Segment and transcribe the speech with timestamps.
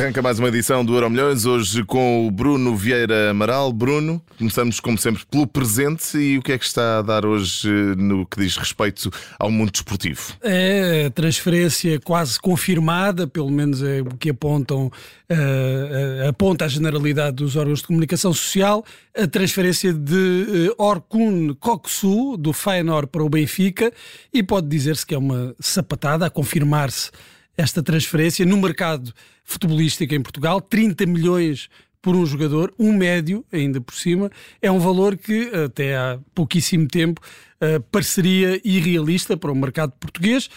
[0.00, 3.70] Arranca mais uma edição do Euro Milhões, hoje com o Bruno Vieira Amaral.
[3.70, 7.68] Bruno, começamos como sempre pelo presente e o que é que está a dar hoje
[7.98, 10.32] no que diz respeito ao mundo desportivo?
[10.42, 17.36] É a transferência quase confirmada, pelo menos é o que apontam, uh, aponta a generalidade
[17.36, 18.82] dos órgãos de comunicação social,
[19.14, 23.92] a transferência de uh, Orkun Koksu, do Feyenoord para o Benfica,
[24.32, 27.10] e pode dizer-se que é uma sapatada a confirmar-se
[27.56, 29.12] esta transferência no mercado
[29.44, 31.68] futebolístico em Portugal, 30 milhões
[32.02, 36.88] por um jogador, um médio, ainda por cima, é um valor que até há pouquíssimo
[36.88, 37.20] tempo
[37.60, 40.48] uh, pareceria irrealista para o mercado português.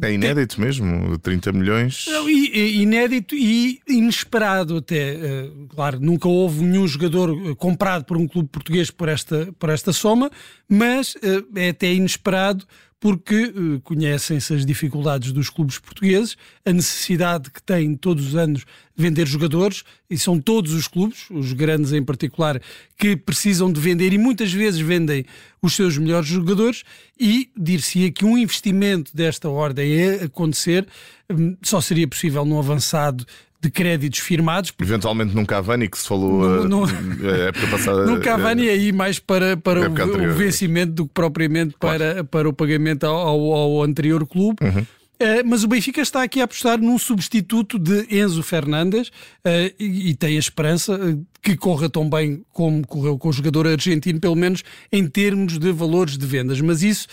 [0.00, 2.06] É inédito mesmo, 30 milhões.
[2.26, 5.16] inédito e inesperado até.
[5.16, 9.92] Uh, claro, nunca houve nenhum jogador comprado por um clube português por esta, por esta
[9.92, 10.30] soma,
[10.66, 11.14] mas
[11.54, 12.64] é até inesperado
[12.98, 18.64] porque uh, conhecem-se as dificuldades dos clubes portugueses, a necessidade que têm todos os anos
[18.96, 22.60] vender jogadores, e são todos os clubes, os grandes em particular,
[22.98, 25.26] que precisam de vender e muitas vezes vendem
[25.60, 26.84] os seus melhores jogadores,
[27.20, 30.86] e dir-se-ia que um investimento desta ordem a acontecer
[31.30, 33.26] um, só seria possível num avançado
[33.66, 34.72] de créditos firmados.
[34.80, 38.06] Eventualmente num Cavani, que se falou no, no, a época passada.
[38.06, 41.98] Num Cavani aí mais para, para o, o, vencimento do que propriamente claro.
[41.98, 44.58] para, para o pagamento ao, ao anterior clube.
[44.62, 44.86] Uhum.
[45.16, 50.14] Uh, mas o Benfica está aqui a apostar num substituto de Enzo Fernandes uh, e,
[50.14, 54.34] tem a esperança uh, que corra tão bem como correu com o jogador argentino, pelo
[54.34, 56.60] menos em termos de valores de vendas.
[56.60, 57.06] Mas isso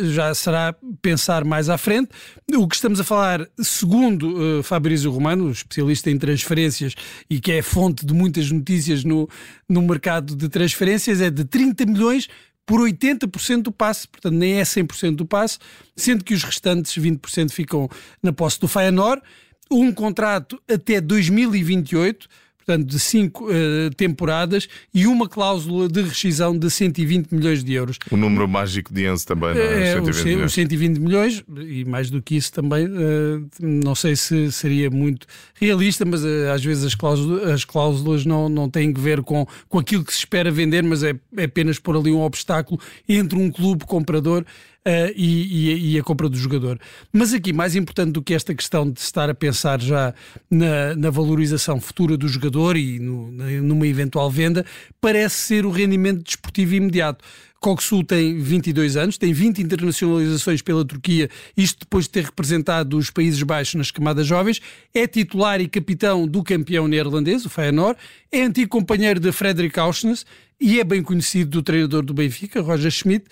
[0.00, 2.08] já será pensar mais à frente.
[2.54, 6.94] O que estamos a falar, segundo Fabrício Romano, especialista em transferências
[7.28, 9.28] e que é fonte de muitas notícias no,
[9.68, 12.26] no mercado de transferências, é de 30 milhões
[12.66, 15.58] por 80% do passe, portanto nem é 100% do passe,
[15.96, 17.88] sendo que os restantes 20% ficam
[18.22, 19.22] na posse do Feyenoord.
[19.70, 22.28] Um contrato até 2028,
[22.64, 27.98] portanto, de cinco uh, temporadas e uma cláusula de rescisão de 120 milhões de euros.
[28.10, 29.90] O número mágico de Enzo também, não é?
[29.90, 30.44] é 120 milhões.
[30.44, 35.26] Os 120 milhões, e mais do que isso também, uh, não sei se seria muito
[35.54, 39.46] realista, mas uh, às vezes as cláusulas, as cláusulas não, não têm que ver com,
[39.68, 43.38] com aquilo que se espera vender, mas é, é apenas pôr ali um obstáculo entre
[43.38, 44.44] um clube comprador
[44.86, 46.78] uh, e, e, a compra do jogador.
[47.12, 50.14] Mas aqui, mais importante do que esta questão de estar a pensar já
[50.50, 54.64] na, na valorização futura do jogador e no, numa eventual venda,
[55.00, 57.24] parece ser o rendimento desportivo imediato.
[57.64, 63.08] Koksu tem 22 anos, tem 20 internacionalizações pela Turquia, isto depois de ter representado os
[63.08, 64.60] Países Baixos nas camadas jovens,
[64.92, 67.98] é titular e capitão do campeão neerlandês, o Feyenoord,
[68.30, 70.26] é antigo companheiro de Frederik Auschwitz
[70.60, 73.24] e é bem conhecido do treinador do Benfica, Roger Schmidt.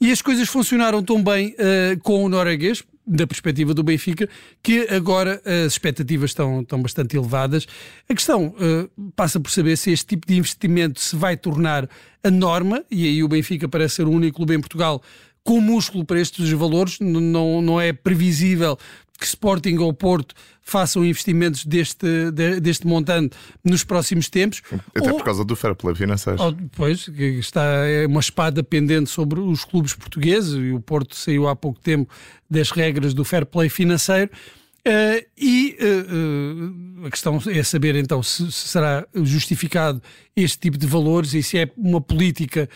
[0.00, 4.28] E as coisas funcionaram tão bem uh, com o norueguês, da perspectiva do Benfica,
[4.62, 7.66] que agora as expectativas estão, estão bastante elevadas.
[8.08, 11.88] A questão uh, passa por saber se este tipo de investimento se vai tornar
[12.22, 15.02] a norma, e aí o Benfica parece ser o único clube em Portugal
[15.44, 18.78] com músculo para estes valores, não, não é previsível
[19.18, 22.30] que Sporting ou Porto façam investimentos deste,
[22.60, 24.62] deste montante nos próximos tempos.
[24.94, 26.42] Até ou, por causa do fair play financeiro.
[26.42, 31.14] Ou, pois, que está é uma espada pendente sobre os clubes portugueses e o Porto
[31.16, 32.10] saiu há pouco tempo
[32.50, 34.30] das regras do fair play financeiro.
[34.86, 40.02] Uh, e uh, uh, a questão é saber então se, se, será justificado
[40.36, 42.68] este tipo de valores e se é uma política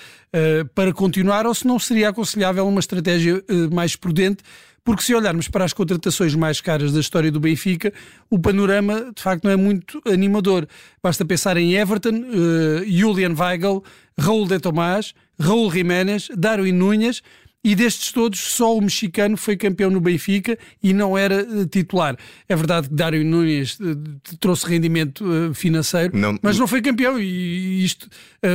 [0.74, 4.42] para continuar ou se não seria aconselhável uma estratégia mais prudente
[4.88, 7.92] porque se olharmos para as contratações mais caras da história do Benfica,
[8.30, 10.66] o panorama de facto não é muito animador.
[11.02, 13.84] Basta pensar em Everton, uh, Julian Weigl,
[14.18, 17.20] Raul de Tomás, Raul Jiménez, Darwin Núñez
[17.68, 22.16] e destes todos, só o mexicano foi campeão no Benfica e não era uh, titular.
[22.48, 23.94] É verdade que Dário Nunes uh,
[24.40, 28.08] trouxe rendimento uh, financeiro, não, mas não foi campeão e isto,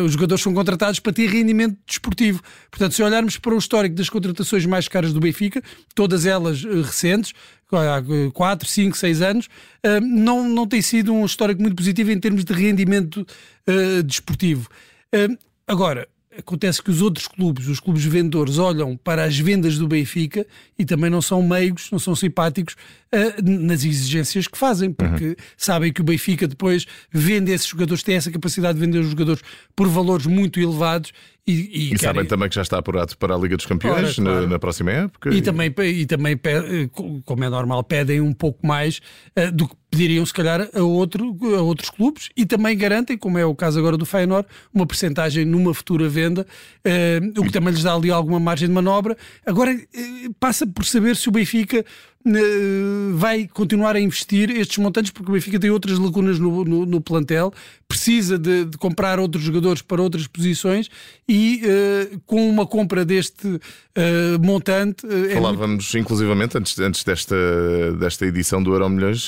[0.04, 2.42] os jogadores são contratados para ter rendimento desportivo.
[2.72, 5.62] Portanto, se olharmos para o histórico das contratações mais caras do Benfica,
[5.94, 7.34] todas elas recentes,
[7.72, 8.02] há
[8.34, 9.50] 4, 5, 6 anos,
[10.02, 13.28] não, não tem sido um histórico muito positivo em termos de rendimento
[14.06, 14.70] desportivo.
[15.68, 16.08] Agora,
[16.38, 20.46] acontece que os outros clubes, os clubes vendedores, olham para as vendas do Benfica
[20.78, 22.76] e também não são meigos, não são simpáticos
[23.44, 25.36] nas exigências que fazem, porque uhum.
[25.56, 29.42] sabem que o Benfica depois vende esses jogadores, tem essa capacidade de vender os jogadores
[29.76, 31.12] por valores muito elevados
[31.46, 34.28] e, e, e sabem também que já está apurado para a Liga dos Campeões Ora,
[34.28, 34.42] claro.
[34.44, 35.30] na, na, próxima época.
[35.30, 35.42] E, e...
[35.42, 36.40] também, e também,
[37.26, 39.02] como é normal, pedem um pouco mais
[39.38, 43.38] uh, do que pediriam, se calhar, a, outro, a outros clubes e também garantem, como
[43.38, 46.48] é o caso agora do Feyenoord, uma percentagem numa futura venda,
[46.88, 49.18] uh, o que também lhes dá ali alguma margem de manobra.
[49.46, 51.84] Agora, uh, passa por saber se o Benfica
[53.16, 57.02] vai continuar a investir estes montantes, porque o Benfica tem outras lacunas no, no, no
[57.02, 57.54] plantel,
[57.88, 60.90] precisa de, de, comprar outros jogadores para outras posições
[61.28, 63.60] e uh, com uma compra deste uh,
[64.42, 65.06] montante.
[65.06, 65.98] Uh, Falávamos, é muito...
[66.00, 67.36] inclusivamente, antes, antes desta,
[68.00, 69.28] desta edição do Euro Milhões,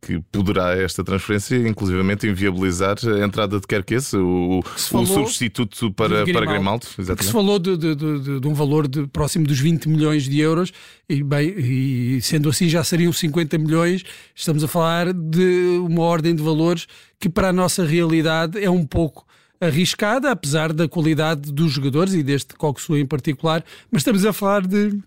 [0.00, 6.46] que poderá esta transferência, inclusivamente, inviabilizar a entrada de Kerkes, o, o substituto para, para
[6.46, 6.86] Grimaldo.
[6.98, 7.26] Exatamente.
[7.26, 10.72] Se falou de, de, de, de um valor de, próximo dos 20 milhões de euros
[11.08, 14.04] e, bem, e sendo assim já seriam 50 milhões,
[14.34, 16.86] estamos a falar de uma ordem de valores
[17.18, 19.26] que para a nossa realidade é um pouco
[19.60, 24.66] arriscada, apesar da qualidade dos jogadores e deste Coxu em particular, mas estamos a falar
[24.66, 25.00] de,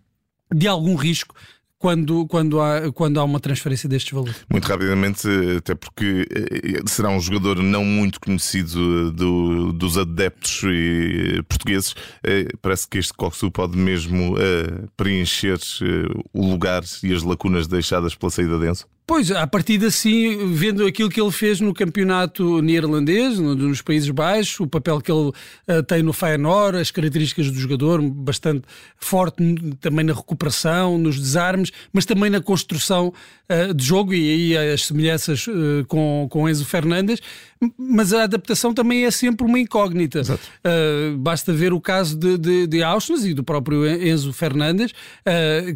[0.54, 1.36] de algum risco
[1.86, 4.44] quando, quando, há, quando há uma transferência destes valores.
[4.50, 10.64] Muito rapidamente, até porque eh, será um jogador não muito conhecido do, dos adeptos
[11.48, 11.94] portugueses,
[12.24, 15.60] eh, parece que este Coxu pode mesmo eh, preencher
[16.34, 18.88] o lugar e as lacunas deixadas pela saída denso.
[19.08, 24.60] Pois, a partir assim, vendo aquilo que ele fez no campeonato neerlandês, nos Países Baixos,
[24.60, 28.64] o papel que ele uh, tem no Feyenoord, as características do jogador, bastante
[28.98, 29.38] forte
[29.80, 33.14] também na recuperação, nos desarmes, mas também na construção
[33.48, 37.22] uh, de jogo e aí as semelhanças uh, com, com Enzo Fernandes,
[37.78, 40.22] mas a adaptação também é sempre uma incógnita.
[41.18, 44.94] basta ver o caso de, de, de Auschwitz e do próprio Enzo Fernandes,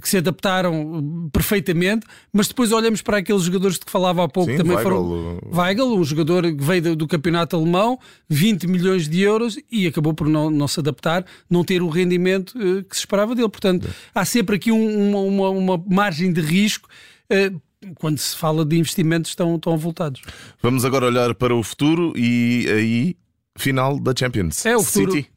[0.01, 4.51] que se adaptaram perfeitamente, mas depois olhamos para aqueles jogadores de que falava há pouco
[4.51, 4.91] Sim, também Weigl.
[4.91, 5.39] foram.
[5.53, 7.99] Weigl, um jogador que veio do, do, campeonato alemão,
[8.29, 12.51] 20 milhões de euros e acabou por não, não se adaptar, não ter o rendimento
[12.57, 13.49] uh, que se esperava dele.
[13.49, 13.91] Portanto, é.
[14.13, 16.87] há sempre aqui um, uma, uma, uma, margem de risco.
[17.31, 17.59] Uh,
[17.95, 20.21] quando se fala de investimentos tão, tão voltados.
[20.61, 23.17] Vamos agora olhar para o futuro e aí,
[23.57, 24.65] final da Champions.
[24.65, 25.13] É o futuro.
[25.13, 25.29] City.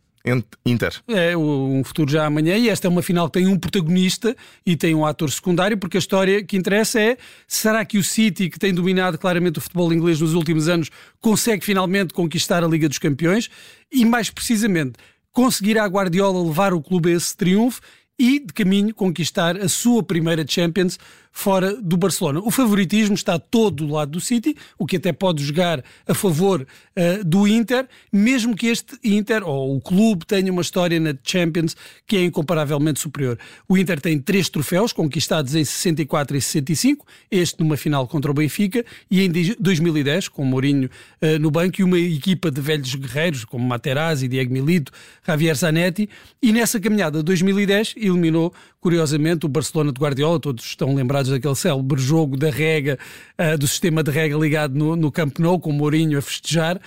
[0.64, 0.94] Inter.
[1.08, 4.76] É um futuro já amanhã e esta é uma final que tem um protagonista e
[4.76, 7.16] tem um ator secundário, porque a história que interessa é
[7.46, 10.90] será que o City, que tem dominado claramente o futebol inglês nos últimos anos,
[11.20, 13.50] consegue finalmente conquistar a Liga dos Campeões
[13.90, 14.94] e, mais precisamente,
[15.32, 17.80] conseguirá a Guardiola levar o clube a esse triunfo
[18.18, 20.98] e, de caminho, conquistar a sua primeira Champions
[21.32, 22.40] fora do Barcelona.
[22.40, 26.60] O favoritismo está todo do lado do City, o que até pode jogar a favor
[26.62, 31.74] uh, do Inter, mesmo que este Inter ou o clube tenha uma história na Champions
[32.06, 33.38] que é incomparavelmente superior.
[33.66, 38.34] O Inter tem três troféus conquistados em 64 e 65, este numa final contra o
[38.34, 40.90] Benfica, e em 2010, com Mourinho
[41.22, 44.92] uh, no banco, e uma equipa de velhos guerreiros como Materazzi, Diego Milito,
[45.26, 46.08] Javier Zanetti,
[46.42, 48.52] e nessa caminhada 2010 eliminou,
[48.82, 52.98] curiosamente, o Barcelona de Guardiola, todos estão lembrados daquele célebre jogo da rega,
[53.38, 56.80] uh, do sistema de rega ligado no, no Camp Nou, com o Mourinho a festejar.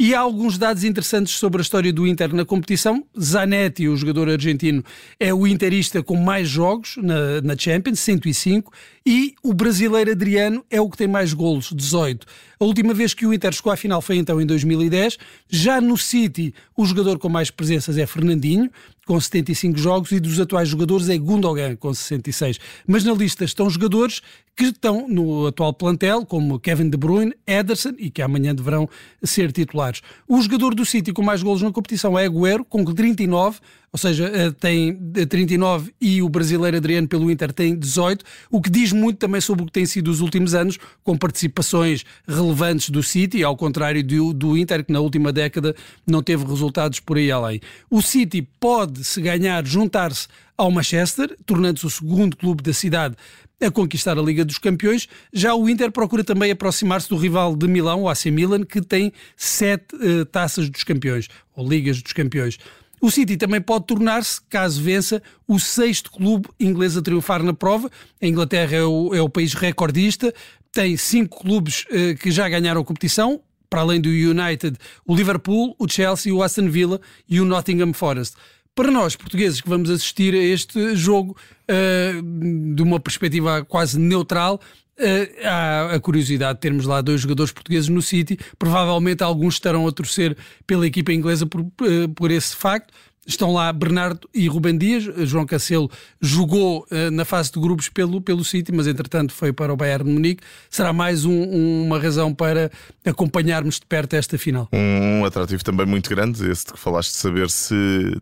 [0.00, 3.04] E há alguns dados interessantes sobre a história do Inter na competição.
[3.20, 4.84] Zanetti, o jogador argentino,
[5.18, 8.72] é o interista com mais jogos na, na Champions, 105,
[9.04, 12.24] e o brasileiro Adriano é o que tem mais golos, 18.
[12.60, 15.18] A última vez que o Inter chegou à final foi então em 2010.
[15.48, 18.70] Já no City, o jogador com mais presenças é Fernandinho,
[19.08, 22.60] com 75 jogos, e dos atuais jogadores é Gundogan, com 66.
[22.86, 24.20] Mas na lista estão jogadores
[24.54, 28.86] que estão no atual plantel, como Kevin De Bruyne, Ederson, e que amanhã deverão
[29.22, 30.02] ser titulares.
[30.28, 33.60] O jogador do City com mais golos na competição é Agüero, com 39,
[33.92, 34.94] ou seja, eh, tem
[35.28, 39.62] 39 e o brasileiro Adriano pelo Inter tem 18, o que diz muito também sobre
[39.62, 44.32] o que tem sido os últimos anos, com participações relevantes do City, ao contrário do,
[44.32, 45.74] do Inter, que na última década
[46.06, 47.60] não teve resultados por aí além.
[47.90, 53.16] O City pode, se ganhar, juntar-se ao Manchester, tornando-se o segundo clube da cidade
[53.60, 55.08] a conquistar a Liga dos Campeões.
[55.32, 59.12] Já o Inter procura também aproximar-se do rival de Milão, o AC Milan, que tem
[59.36, 62.58] sete uh, taças dos campeões, ou Ligas dos Campeões.
[63.00, 67.90] O City também pode tornar-se, caso vença, o sexto clube inglês a triunfar na prova.
[68.20, 70.34] A Inglaterra é o, é o país recordista,
[70.72, 73.40] tem cinco clubes eh, que já ganharam a competição,
[73.70, 74.76] para além do United,
[75.06, 78.36] o Liverpool, o Chelsea, o Aston Villa e o Nottingham Forest.
[78.74, 81.36] Para nós, portugueses, que vamos assistir a este jogo
[81.68, 84.60] uh, de uma perspectiva quase neutral,
[84.98, 88.36] Uh, há a curiosidade de termos lá dois jogadores portugueses no City.
[88.58, 90.36] Provavelmente alguns estarão a torcer
[90.66, 92.92] pela equipa inglesa por, uh, por esse facto.
[93.28, 95.04] Estão lá Bernardo e Rubem Dias.
[95.28, 99.70] João Cancelo jogou uh, na fase de grupos pelo, pelo City, mas entretanto foi para
[99.70, 100.42] o Bayern de Munique.
[100.70, 102.70] Será mais um, um, uma razão para
[103.04, 104.66] acompanharmos de perto esta final.
[104.72, 107.74] Um, um atrativo também muito grande, esse de que falaste de saber se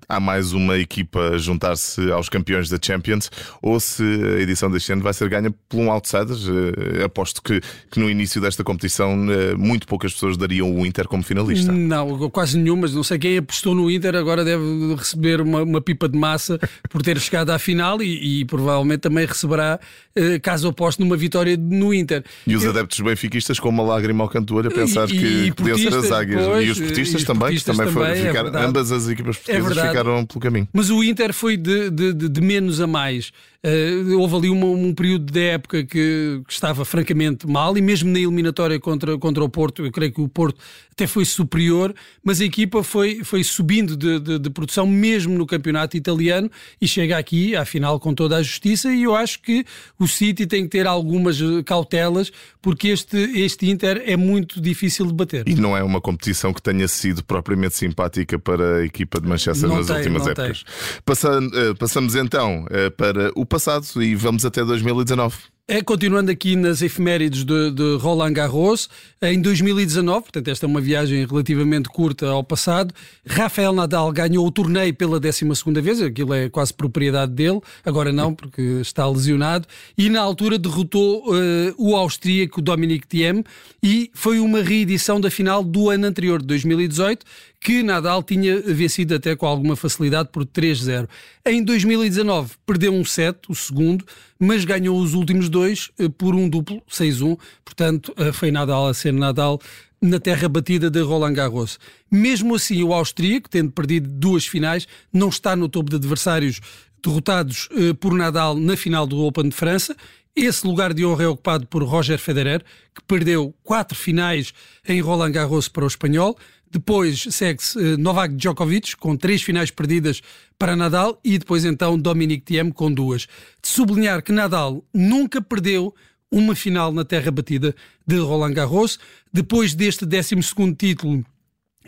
[0.08, 3.30] há mais uma equipa a juntar-se aos campeões da Champions
[3.62, 6.36] ou se a edição deste ano vai ser ganha por um outsider.
[6.36, 7.60] Uh, aposto que,
[7.92, 11.70] que no início desta competição uh, muito poucas pessoas dariam o Inter como finalista.
[11.70, 15.80] Não, quase nenhuma, mas não sei quem apostou no Inter, agora deve receber uma, uma
[15.80, 16.58] pipa de massa
[16.90, 19.78] por ter chegado à final e, e provavelmente também receberá,
[20.16, 22.24] uh, caso oposto, numa vitória no Inter.
[22.46, 22.70] E os Eu...
[22.70, 25.78] adeptos benfiquistas com uma lágrima ao canto do olho a pensar e, que e podiam
[25.78, 26.64] ser as águias.
[26.64, 29.88] E os portistas também, que também, foram é ficar, ambas as equipas é portuguesas é
[29.88, 30.68] ficaram pelo caminho.
[30.72, 33.32] Mas o Inter foi de, de, de, de menos a mais.
[33.64, 38.10] Uh, houve ali uma, um período de época que, que, estava francamente mal e mesmo
[38.10, 40.58] na eliminatória contra, contra o Porto, eu creio que o Porto
[40.92, 41.94] até foi superior,
[42.24, 46.88] mas a equipa foi, foi subindo de, de, de produção mesmo no campeonato italiano e
[46.88, 49.64] chega aqui, à final, com toda a justiça e eu acho que
[49.98, 52.32] o City tem que ter algumas cautelas
[52.62, 55.46] porque este, este Inter é muito difícil de bater.
[55.46, 59.68] E não é uma competição que tenha sido propriamente simpática para a equipa de Manchester
[59.68, 60.64] não nas tem, últimas épocas.
[61.04, 65.56] Passando, uh, passamos então uh, para o passado e vamos até 2019.
[65.68, 68.88] É, continuando aqui nas efemérides de, de, Roland Garros,
[69.20, 72.94] em 2019, portanto, esta é uma viagem relativamente curta ao passado,
[73.26, 75.44] Rafael Nadal ganhou o torneio pela 12
[75.82, 79.66] vez, aquilo é quase propriedade dele, agora não, porque está lesionado,
[79.98, 83.42] e na altura derrotou uh, o austríaco Dominic Thiem
[83.82, 87.26] e foi uma reedição da final do ano anterior, de 2018,
[87.66, 91.08] que Nadal tinha vencido até com alguma facilidade por 3-0.
[91.44, 94.04] Em 2019 perdeu um set, o segundo,
[94.38, 97.36] mas ganhou os últimos dois eh, por um duplo, 6-1.
[97.64, 99.60] Portanto, eh, foi Nadal a ser Nadal
[100.00, 101.80] na terra batida de Roland Garros.
[102.08, 106.60] Mesmo assim, o austríaco, tendo perdido duas finais, não está no topo de adversários
[107.02, 109.96] derrotados eh, por Nadal na final do Open de França.
[110.36, 112.62] Esse lugar de honra é ocupado por Roger Federer,
[112.94, 114.52] que perdeu quatro finais
[114.86, 116.36] em Roland Garros para o espanhol.
[116.70, 120.20] Depois segue-se uh, Novak Djokovic, com três finais perdidas
[120.58, 123.22] para Nadal, e depois então Dominic Thiem, com duas.
[123.62, 125.94] De sublinhar que Nadal nunca perdeu
[126.30, 127.74] uma final na terra batida
[128.06, 128.98] de Roland Garros.
[129.32, 130.36] Depois deste 12
[130.76, 131.24] título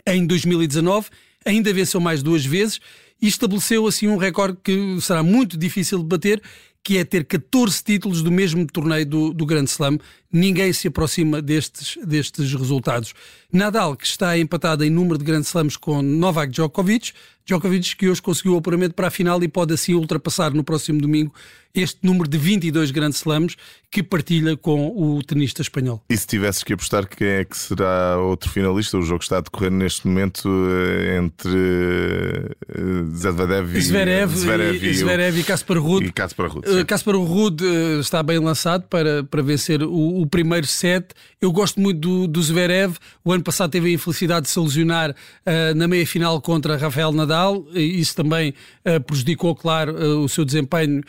[0.05, 1.09] em 2019,
[1.45, 2.79] ainda venceu mais duas vezes
[3.21, 6.41] e estabeleceu assim um recorde que será muito difícil de bater,
[6.89, 9.99] que é ter 14 títulos do mesmo torneio do, do Grande Slam.
[10.33, 13.13] Ninguém se aproxima destes, destes resultados.
[13.53, 17.13] Nadal, que está empatado em número de Grand Slams com Novak Djokovic,
[17.45, 20.99] Djokovic que hoje conseguiu o apuramento para a final e pode assim ultrapassar no próximo
[20.99, 21.31] domingo
[21.73, 23.55] este número de 22 Grand Slams
[23.91, 26.03] que partilha com o tenista espanhol.
[26.09, 28.97] E se tivesses que apostar quem é que será outro finalista?
[28.97, 31.49] O jogo está a decorrer neste momento eh, entre
[33.15, 36.05] Zverev e Zverev, Zverev e, Zverev e Kaspar Ruud.
[36.05, 40.67] E Kaspar Ruud, Kaspar Ruud uh, está bem lançado para, para vencer o, o, primeiro
[40.67, 41.07] set.
[41.41, 42.95] Eu gosto muito do, do Zverev.
[43.23, 47.65] O ano passado teve a infelicidade de se lesionar uh, na meia-final contra Rafael Nadal.
[47.73, 48.53] Isso também
[48.85, 51.03] uh, prejudicou, claro, o seu desempenho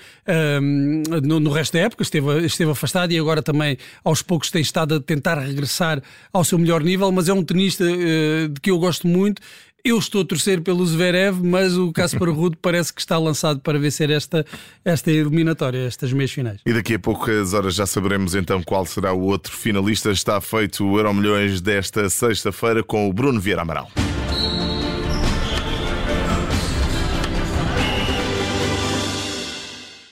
[1.22, 2.02] no, no, resto da época.
[2.02, 6.02] Esteve, esteve afastado e agora também, aos poucos, tem estado a tentar regressar
[6.32, 7.10] ao seu melhor nível.
[7.12, 9.40] Mas é um tenista de que eu gosto muito
[9.84, 13.78] eu estou a torcer pelo Zverev, mas o Casper Ruud parece que está lançado para
[13.78, 14.44] vencer esta,
[14.84, 16.60] esta eliminatória, estas meias finais.
[16.64, 20.10] E daqui a poucas horas já saberemos então qual será o outro finalista.
[20.10, 23.90] Está feito o Euro Milhões desta sexta-feira com o Bruno Vieira Amaral.